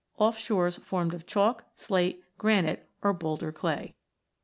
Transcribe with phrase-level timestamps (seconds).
[0.17, 3.93] off shores formed of chalk, slate, granite, or boulder clay.